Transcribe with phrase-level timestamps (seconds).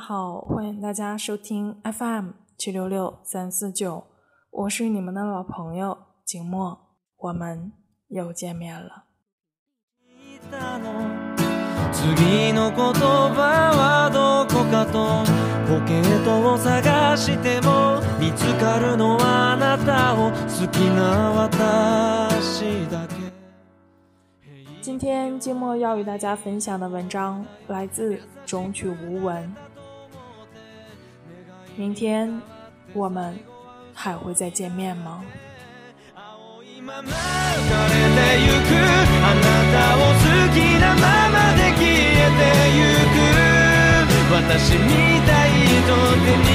[0.00, 4.04] 好，欢迎大家收听 FM 七六六三四九，
[4.50, 6.78] 我是你们的老朋友景墨，
[7.18, 7.72] 我们
[8.08, 9.04] 又见面了。
[11.92, 15.24] 次の言葉はどこかと
[15.68, 23.14] ポケットを探しても見つかるのはあなたを好きな私だけ
[24.80, 29.52] 今天静默要与大家分享的文章来自中曲无闻。
[31.80, 32.40] 明天
[32.92, 33.38] 我们
[33.94, 35.22] 还会再见面吗？
[36.14, 37.12] 青いまま浮
[37.68, 38.70] かれてゆく
[39.22, 39.40] あな
[39.72, 42.40] たを好きなままで消えて
[42.76, 42.78] ゆ
[43.12, 43.16] く
[44.32, 44.84] 私み
[45.26, 45.76] たい人
[46.24, 46.48] 手に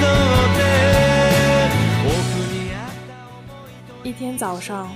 [0.00, 0.60] とって
[2.06, 2.10] 奥
[2.52, 4.88] にあった想いと一天早上，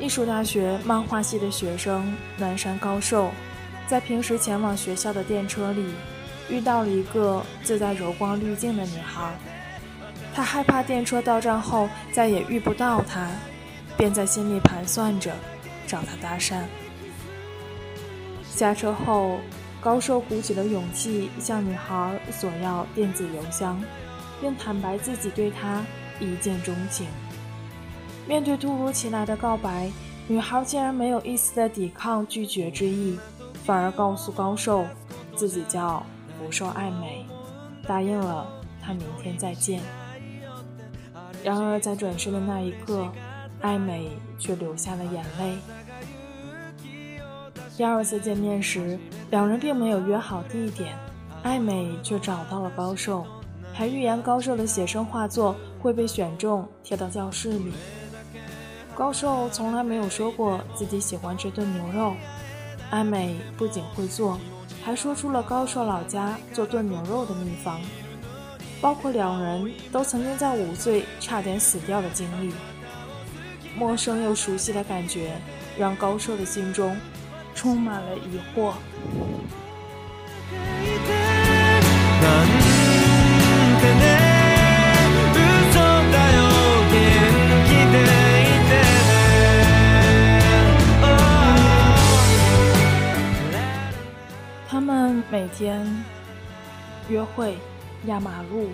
[0.00, 2.02] 艺术大学漫画系的学生
[2.38, 3.30] 南山高寿，
[3.88, 5.84] 在平时前往学校的电车里，
[6.49, 9.33] 遇到了一个自带柔光滤镜的女孩。
[10.33, 13.27] 他害怕电车到站后再也遇不到她，
[13.97, 15.33] 便在心里盘算着
[15.85, 16.61] 找她搭讪。
[18.49, 19.39] 下车后，
[19.81, 23.83] 高寿鼓起了勇气向女孩索要电子邮箱，
[24.39, 25.83] 并坦白自己对她
[26.19, 27.07] 一见钟情。
[28.27, 29.91] 面对突如其来的告白，
[30.27, 33.19] 女孩竟然没有一丝的抵抗、拒绝之意，
[33.65, 34.85] 反而告诉高寿
[35.35, 36.05] 自己叫
[36.41, 37.23] 福寿爱美，
[37.85, 38.47] 答应了
[38.81, 39.79] 他明天再见。
[41.43, 43.07] 然而在转身的那一刻，
[43.61, 45.57] 爱美却流下了眼泪。
[47.77, 48.97] 第二次见面时，
[49.29, 50.95] 两人并没有约好地点，
[51.43, 53.23] 爱美却找到了高寿，
[53.71, 57.71] 还预言高寿的写生画作会被选中贴到教室里。
[58.95, 62.13] 高寿从来没有说过自己喜欢吃炖牛肉，
[62.89, 64.39] 爱美不仅会做，
[64.83, 67.79] 还说出了高寿老家做炖牛肉的秘方，
[68.81, 72.53] 包括两人都曾经在五岁差点死掉的经历。
[73.75, 75.39] 陌生又熟悉的感觉，
[75.77, 76.97] 让高寿的心中
[77.55, 78.73] 充满了疑惑。
[95.31, 95.85] 每天
[97.09, 97.57] 约会、
[98.05, 98.69] 压马路、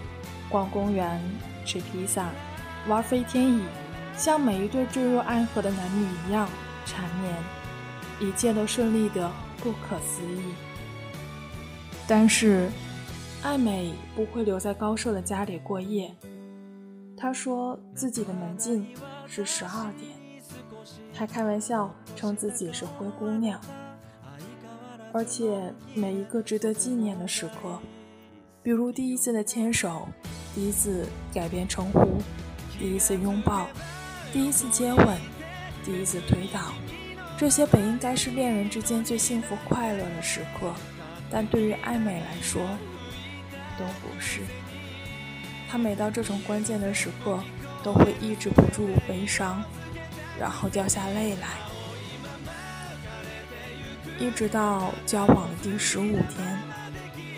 [0.50, 1.22] 逛公园、
[1.66, 2.30] 吃披萨、
[2.88, 3.64] 玩飞天椅，
[4.16, 6.50] 像每一对坠入爱河的男女一样
[6.86, 7.36] 缠绵，
[8.20, 9.32] 一切都顺利的
[9.64, 10.54] 不可思议。
[12.08, 12.70] 但是，
[13.44, 16.14] 爱美不会留在高寿的家里过夜。
[17.18, 18.88] 她说自己的门禁
[19.26, 20.12] 是十二点，
[21.14, 23.60] 还开玩笑称自己是灰姑娘。
[25.18, 27.80] 而且每一个值得纪念的时刻，
[28.62, 30.08] 比如第一次的牵手，
[30.54, 32.22] 第一次改变称呼，
[32.78, 33.68] 第一次拥抱，
[34.32, 35.18] 第一次接吻，
[35.84, 36.72] 第一次推倒，
[37.36, 40.72] 这些本应该是恋人之间最幸福快乐的时刻，
[41.32, 42.62] 但对于爱美来说，
[43.76, 44.42] 都不是。
[45.68, 47.40] 她每到这种关键的时刻，
[47.82, 49.64] 都会抑制不住悲伤，
[50.40, 51.67] 然后掉下泪来。
[54.20, 56.60] 一直到交往的第十五天，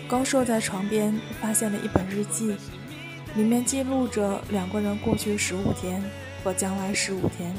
[0.08, 2.56] 高寿在床边发现了一本日记，
[3.34, 6.02] 里面记录着两个人过去十五天
[6.42, 7.54] 和将来十五天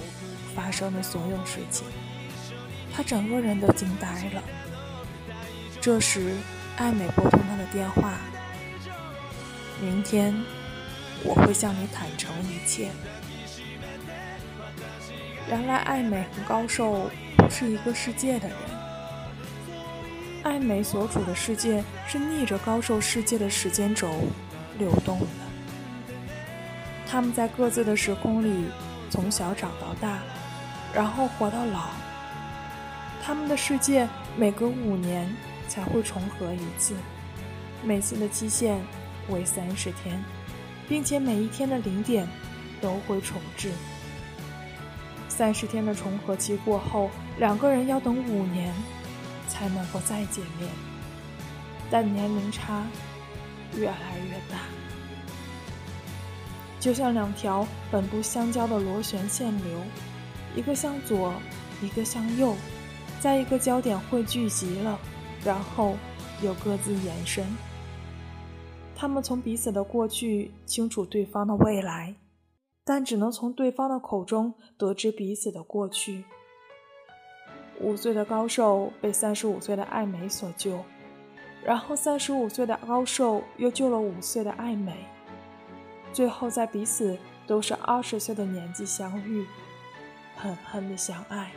[0.56, 1.86] 发生的所有事情。
[2.92, 4.42] 他整个人都惊呆了。
[5.80, 6.36] 这时，
[6.78, 8.14] 爱美拨通他的电话
[9.80, 10.36] ：“明天
[11.24, 12.90] 我会向你坦诚一切。”
[15.48, 18.58] 原来，爱美和高寿不是一个世界的人。
[20.44, 24.10] 爱美所处的世界是逆着高寿世界的时间轴
[24.80, 25.26] 流动的。
[27.08, 28.66] 他们在各自的时空里
[29.10, 30.20] 从小长到大，
[30.94, 31.90] 然后活到老。
[33.24, 35.32] 他们的世界每隔五年
[35.68, 36.96] 才会重合一次，
[37.84, 38.80] 每次的期限
[39.30, 40.24] 为三十天，
[40.90, 42.28] 并且每一天的零点
[42.82, 43.70] 都会重置。
[45.30, 48.74] 三十天的重合期过后，两个人要等五年。
[49.52, 50.70] 才能够再见面，
[51.92, 52.88] 但年龄差
[53.76, 54.62] 越来越大，
[56.80, 59.78] 就像两条本不相交的螺旋线流，
[60.56, 61.34] 一个向左，
[61.82, 62.56] 一个向右，
[63.20, 64.98] 在一个焦点汇聚集了，
[65.44, 65.98] 然后
[66.42, 67.46] 又各自延伸。
[68.96, 72.16] 他们从彼此的过去清楚对方的未来，
[72.86, 76.24] 但只能从对方的口中得知彼此的过去。
[77.82, 80.84] 五岁的高寿被三十五岁的爱美所救，
[81.64, 85.06] 然后三十五岁的高寿又救了五岁的爱美，
[86.14, 87.18] 最后在彼此
[87.48, 89.46] 都是二十岁的年纪相遇，
[90.36, 91.52] 狠狠的相爱。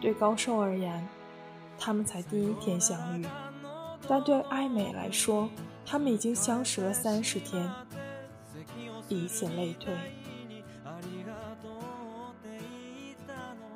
[0.00, 1.06] 对高寿而言，
[1.78, 3.26] 他们才第一天相遇，
[4.08, 5.50] 但对爱美来说，
[5.84, 7.68] 他们已经相识了三十天，
[9.08, 9.92] 以此类推。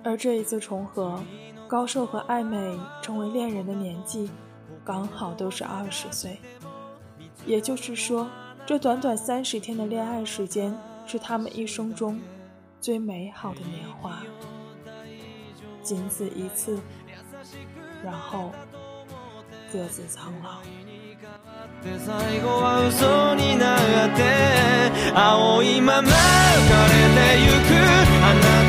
[0.04, 1.22] 而这一次重合，
[1.68, 4.30] 高寿和爱美成为恋人的年纪，
[4.84, 6.38] 刚好都是二十岁。
[7.46, 8.28] 也就是说，
[8.66, 10.76] 这短短三十天的恋爱时间，
[11.06, 12.20] 是他们一生中
[12.80, 14.22] 最美好的年华。
[15.82, 16.78] 仅此一次，
[18.04, 18.50] 然后
[19.72, 20.60] 各自苍老。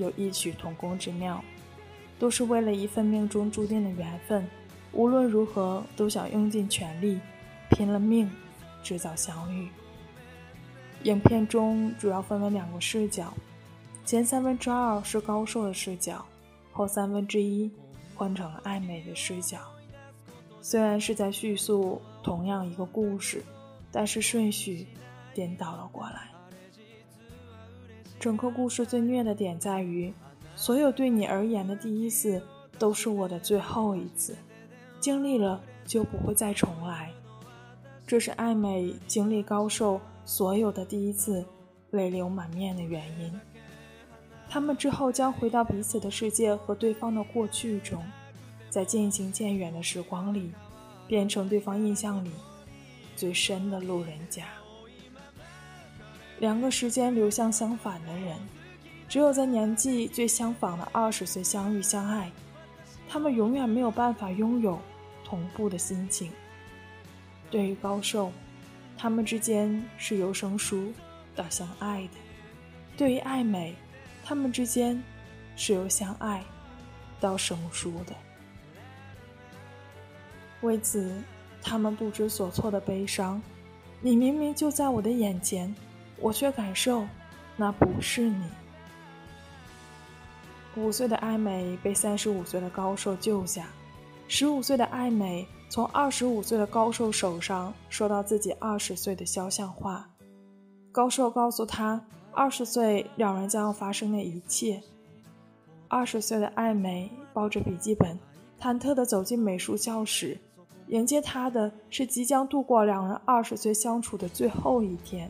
[0.00, 1.40] 有异曲同工之妙，
[2.18, 4.44] 都是为了一份命中注定的缘分。
[4.92, 7.20] 无论如何，都想用尽全力，
[7.70, 8.28] 拼了命，
[8.82, 9.68] 制造相遇。
[11.04, 13.32] 影片中主要分为两个视角，
[14.04, 16.24] 前三分之二是高寿的视角，
[16.72, 17.70] 后三分之一
[18.16, 19.58] 换成了爱美的视角。
[20.60, 23.42] 虽然是在叙述同样一个故事，
[23.92, 24.86] 但是顺序
[25.32, 26.28] 颠倒了过来。
[28.20, 30.12] 整个故事最虐的点在于，
[30.54, 32.42] 所有对你而言的第一次，
[32.78, 34.36] 都是我的最后一次。
[35.00, 37.10] 经历了就不会再重来，
[38.06, 41.42] 这是爱美经历高寿所有的第一次，
[41.92, 43.40] 泪流满面的原因。
[44.50, 48.04] 他们之后将回到彼此的世界和对方的过去中，
[48.68, 50.52] 在渐行渐远的时光里，
[51.08, 52.30] 变成对方印象里
[53.16, 54.44] 最深的路人甲。
[56.40, 58.36] 两个时间流向相反的人，
[59.08, 62.32] 只有在年纪最相仿的二十岁相遇相爱，
[63.08, 64.76] 他们永远没有办法拥有。
[65.22, 66.32] 同步的心情。
[67.52, 68.32] 对于高寿，
[68.98, 70.92] 他们之间是由生疏
[71.36, 72.18] 到相爱的；
[72.96, 73.76] 对于爱美，
[74.24, 75.00] 他们之间
[75.54, 76.42] 是由相爱
[77.20, 78.12] 到生疏的。
[80.62, 81.22] 为此，
[81.62, 83.40] 他们不知所措的悲伤。
[84.00, 85.72] 你明明就在我的眼前，
[86.20, 87.06] 我却感受
[87.56, 88.44] 那不是你。
[90.76, 93.66] 五岁的爱美被三十五岁的高寿救下。
[94.28, 100.08] 十五岁的爱美从二十五岁的高寿手上收到自己二十岁的肖像画，
[100.92, 102.00] 高寿告诉他，
[102.30, 104.80] 二十岁两人将要发生的一切。
[105.88, 108.16] 二十岁的爱美抱着笔记本，
[108.60, 110.38] 忐忑地走进美术教室，
[110.86, 115.28] 迎接他的是即将度过两人二十岁相处的最后一天，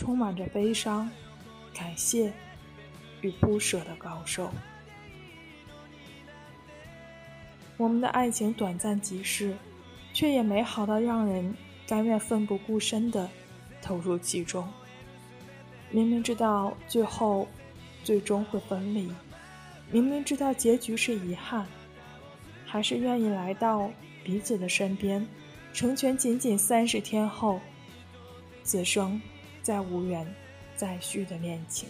[0.00, 1.10] 充满着悲伤、
[1.74, 2.32] 感谢
[3.20, 4.50] 与不舍的高寿。
[7.76, 9.54] 我们的爱情短暂即逝，
[10.14, 11.54] 却也美好到让人
[11.86, 13.28] 甘愿奋不顾身地
[13.82, 14.66] 投入其中。
[15.90, 17.46] 明明知道最后
[18.02, 19.12] 最终会分离，
[19.90, 21.66] 明明知道结局是遗憾，
[22.64, 23.90] 还是愿意来到
[24.24, 25.28] 彼此的身边，
[25.74, 27.60] 成全仅仅三十天后
[28.62, 29.20] 此生
[29.70, 30.26] 再无缘
[30.74, 31.88] 再续的恋情。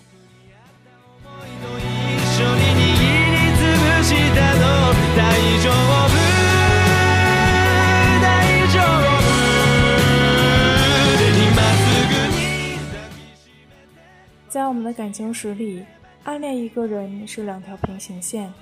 [14.46, 15.82] 在我们的感情史里，
[16.24, 18.52] 暗恋一个人是两条平行线，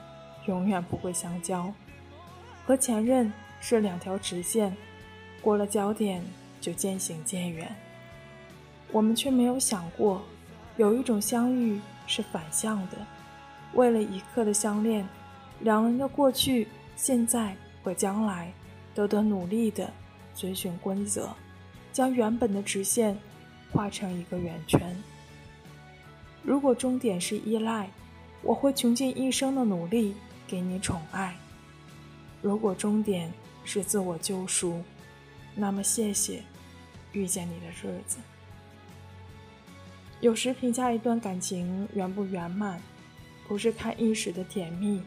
[0.46, 1.72] 永远不会相交；
[2.64, 4.76] 和前任是两条直线，
[5.42, 6.22] 过了交点
[6.60, 7.68] 就渐行渐远。
[8.90, 10.22] 我们却没有想过，
[10.76, 12.96] 有一种相遇是反向的，
[13.74, 15.06] 为了一刻的相恋。
[15.60, 18.52] 两人的过去、现在和将来，
[18.94, 19.90] 都得努力的
[20.34, 21.28] 遵循规则，
[21.92, 23.18] 将原本的直线
[23.72, 24.96] 画成一个圆圈。
[26.44, 27.90] 如果终点是依赖，
[28.40, 30.14] 我会穷尽一生的努力
[30.46, 31.32] 给你宠爱；
[32.40, 33.32] 如果终点
[33.64, 34.80] 是自我救赎，
[35.56, 36.42] 那么谢谢
[37.12, 38.18] 遇见你的日子。
[40.20, 42.80] 有时评价一段感情圆不圆满，
[43.46, 45.02] 不是看一时的甜蜜。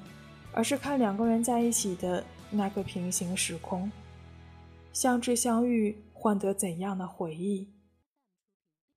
[0.53, 3.89] 而是看两个人在一起的那个平行时空，
[4.91, 7.69] 相知相遇换得怎样的回忆？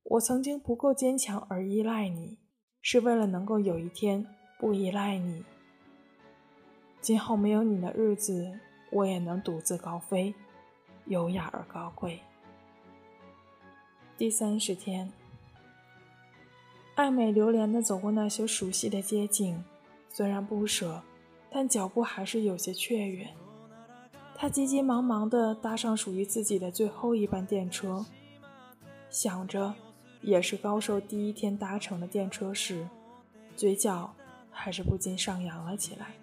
[0.03, 2.39] 我曾经不够坚强而依赖你，
[2.83, 4.27] 是为了能够有一天
[4.59, 5.45] 不依赖你。
[7.01, 8.59] 今后没有你的日子，
[8.91, 10.35] 我也能独自高飞，
[11.07, 12.19] 优雅而高贵。
[14.19, 15.13] 第三十天，
[16.95, 19.63] 爱美流连地走过那些熟悉的街景，
[20.09, 21.03] 虽然不舍，
[21.51, 23.29] 但脚步还是有些雀跃。
[24.37, 28.05] 他急急忙忙地搭上属于自己的最后一班电车，
[29.11, 29.75] 想着。
[30.23, 32.89] 也是高寿第一天搭乘的电车时，
[33.55, 34.11] 嘴角
[34.51, 36.15] 还是不禁上扬了起来。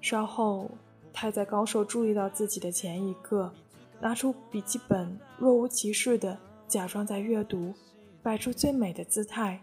[0.00, 0.70] 稍后，
[1.12, 3.52] 他在高寿注意到自己的前一刻，
[4.00, 7.74] 拿出笔记本，若无其事的假装在阅读，
[8.22, 9.60] 摆出最美的姿态，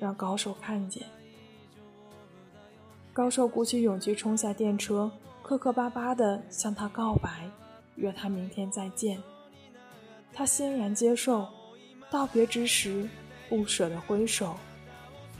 [0.00, 1.06] 让高寿看见。
[3.12, 5.10] 高寿鼓起勇气冲下电车，
[5.42, 7.48] 磕磕巴巴的向他告白，
[7.96, 9.22] 约他明天再见。
[10.32, 11.48] 他欣然接受。
[12.10, 13.08] 道别之时，
[13.48, 14.54] 不舍得挥手，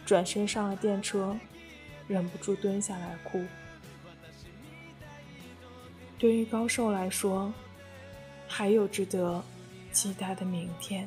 [0.06, 1.36] 转身上了电车，
[2.08, 3.44] 忍不住蹲下来哭。
[6.18, 7.52] 对于高寿来说，
[8.48, 9.44] 还有值得
[9.92, 11.06] 期待的明天；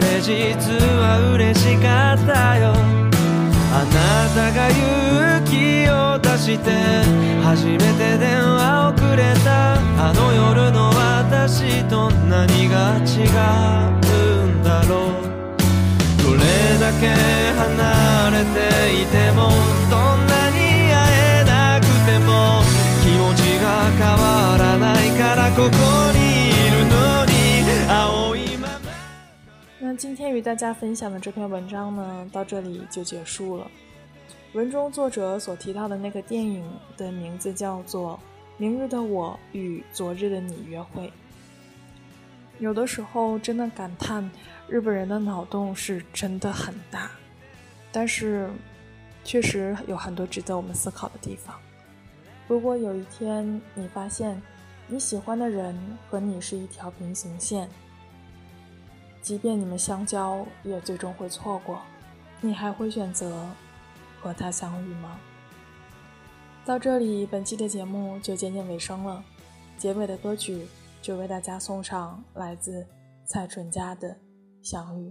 [0.00, 0.32] れ実
[1.00, 2.74] は嬉しかったよ。
[3.72, 6.70] あなたが勇気を出して
[7.44, 9.76] 初めて電話をくれた。
[9.98, 15.26] あの夜の私と何が違うんだろう。
[16.22, 16.40] どれ
[16.78, 17.04] だけ
[17.56, 18.58] 離れて
[19.02, 19.38] いても
[19.90, 20.56] どんなに
[20.92, 20.96] 会
[21.40, 22.62] えなくても
[23.02, 25.68] 気持ちが変わらないからここ
[26.12, 26.15] に
[29.96, 33.66] 今天与大家分享的这篇文章呢，到这里就结束了。
[34.52, 36.62] 文中作者所提到的那个电影
[36.98, 38.12] 的名字叫做
[38.58, 41.06] 《明日的我与昨日的你约会》。
[42.58, 44.30] 有的时候真的感叹
[44.68, 47.10] 日本人的脑洞是真的很大，
[47.90, 48.50] 但是
[49.24, 51.58] 确实有很多值得我们思考的地方。
[52.46, 54.40] 如果有一天你发现
[54.88, 55.74] 你喜欢的人
[56.10, 57.66] 和你是一条平行线，
[59.26, 61.82] 即便你们相交，也最终会错过。
[62.40, 63.44] 你还会选择
[64.20, 65.18] 和他相遇吗？
[66.64, 69.24] 到这里，本期的节目就渐渐尾声了。
[69.76, 70.68] 结尾的歌曲
[71.02, 72.86] 就为大家送上来自
[73.24, 74.10] 蔡淳佳的
[74.62, 75.08] 《相遇》。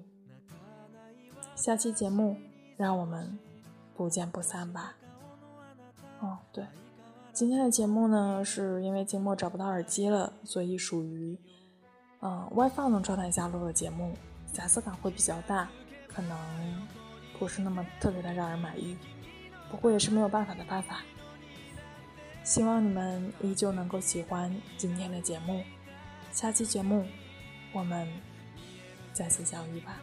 [1.54, 2.38] 下期节目，
[2.78, 3.38] 让我们
[3.98, 4.96] 不见不散吧。
[6.22, 6.66] 哦，对，
[7.34, 11.38] 今天的节目呢，是因为静默找不到耳机了，所以属于。
[12.26, 14.18] 嗯，外放的状态下录的节目，
[14.52, 15.70] 瑕疵感会比较大，
[16.08, 16.36] 可能
[17.38, 18.98] 不是那么特别的让人满意。
[19.70, 21.04] 不过也是没有办法的办法。
[22.44, 25.64] 希望你们依旧能够喜欢今天的节目，
[26.32, 27.06] 下期节目
[27.72, 28.08] 我们
[29.14, 30.00] 再次相遇吧。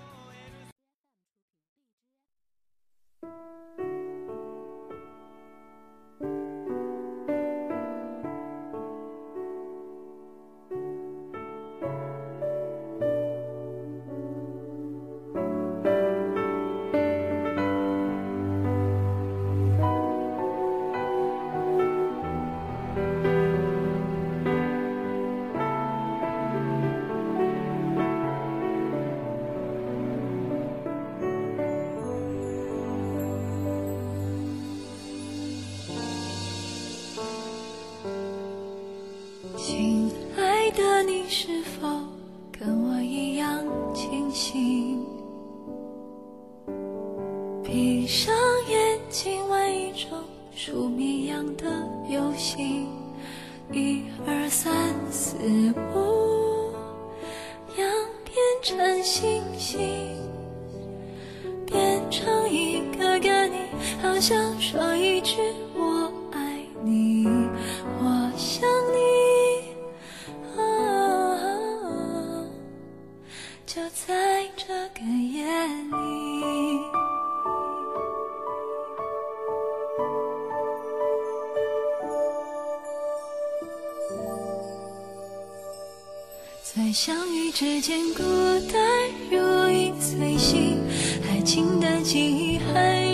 [41.33, 41.89] 你是否
[42.53, 45.03] 跟我一样清醒？
[47.65, 48.35] 闭上
[48.69, 50.11] 眼睛，玩一种
[50.55, 51.65] 数绵羊的
[52.11, 52.72] 游戏。
[86.93, 88.23] 相遇之间孤
[88.71, 88.79] 单
[89.31, 89.39] 如
[89.71, 90.79] 影随形
[91.27, 93.12] 爱情的记忆还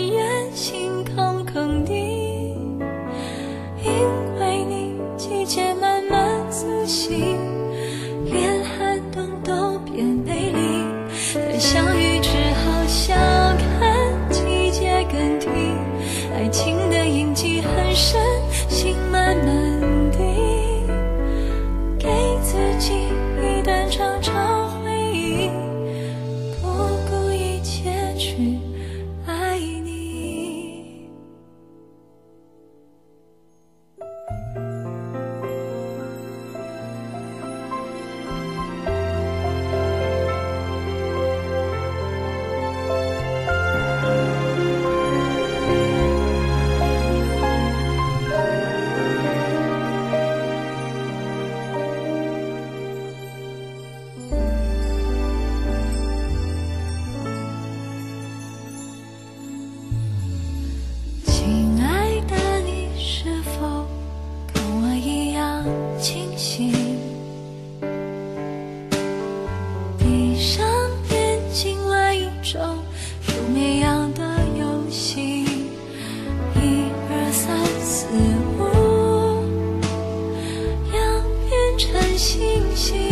[82.19, 83.08] 星星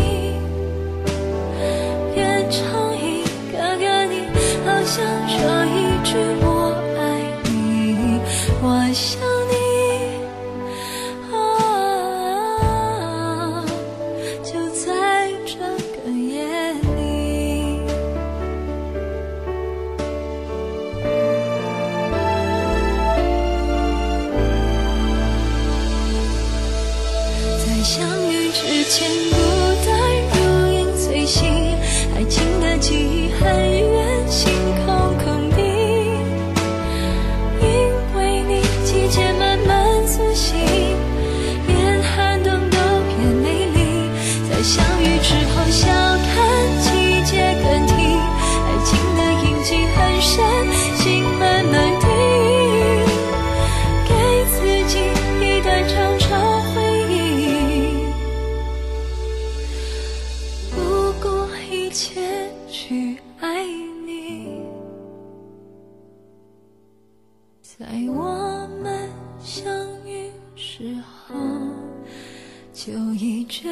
[72.87, 73.67] 就已觉